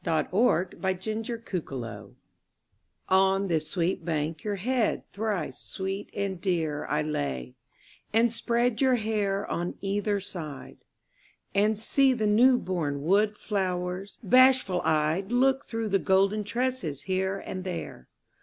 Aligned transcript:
YOUTH'S 0.03 0.29
SPRING 0.79 1.23
TRIBUTE 1.23 2.15
On 3.09 3.47
this 3.47 3.67
sweet 3.69 4.03
bank 4.03 4.43
your 4.43 4.55
head 4.55 5.03
thrice 5.13 5.59
sweet 5.59 6.09
and 6.15 6.41
dear 6.41 6.87
I 6.87 7.03
lay, 7.03 7.53
and 8.11 8.33
spread 8.33 8.81
your 8.81 8.95
hair 8.95 9.45
on 9.45 9.75
either 9.79 10.19
side, 10.19 10.77
And 11.53 11.77
see 11.77 12.13
the 12.13 12.25
newborn 12.25 13.03
wood 13.03 13.37
flowers 13.37 14.17
bashful 14.23 14.81
eyed 14.83 15.31
Look 15.31 15.65
through 15.65 15.89
the 15.89 15.99
golden 15.99 16.45
tresses 16.45 17.03
here 17.03 17.37
and 17.37 17.63
there. 17.63 18.07